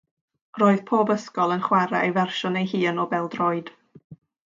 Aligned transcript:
Roedd 0.61 0.81
pob 0.91 1.11
ysgol 1.17 1.53
yn 1.57 1.63
chwarae 1.67 2.01
ei 2.09 2.17
fersiwn 2.17 2.61
ei 2.65 2.71
hun 2.75 3.03
o 3.05 3.07
bel-droed. 3.15 3.75